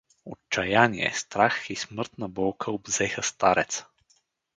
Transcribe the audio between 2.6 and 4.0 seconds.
обзеха стареца.